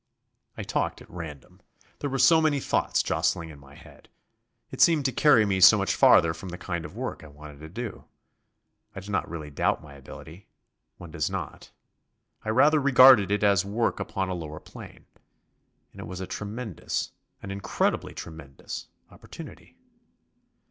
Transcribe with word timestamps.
I 0.57 0.63
talked 0.63 0.99
at 0.99 1.09
random. 1.11 1.59
There 1.99 2.09
were 2.09 2.17
so 2.17 2.41
many 2.41 2.59
thoughts 2.59 3.03
jostling 3.03 3.49
in 3.49 3.59
my 3.59 3.75
head. 3.75 4.09
It 4.71 4.81
seemed 4.81 5.05
to 5.05 5.11
carry 5.11 5.45
me 5.45 5.59
so 5.59 5.77
much 5.77 5.93
farther 5.93 6.33
from 6.33 6.49
the 6.49 6.57
kind 6.57 6.85
of 6.85 6.95
work 6.95 7.23
I 7.23 7.27
wanted 7.27 7.59
to 7.59 7.69
do. 7.69 8.05
I 8.95 8.99
did 9.01 9.11
not 9.11 9.29
really 9.29 9.51
doubt 9.51 9.83
my 9.83 9.93
ability 9.93 10.47
one 10.97 11.11
does 11.11 11.29
not. 11.29 11.69
I 12.43 12.49
rather 12.49 12.79
regarded 12.81 13.29
it 13.29 13.43
as 13.43 13.63
work 13.63 13.99
upon 13.99 14.27
a 14.27 14.33
lower 14.33 14.59
plane. 14.59 15.05
And 15.91 16.01
it 16.01 16.07
was 16.07 16.19
a 16.19 16.25
tremendous 16.25 17.11
an 17.43 17.51
incredibly 17.51 18.15
tremendous 18.15 18.87
opportunity. 19.11 19.77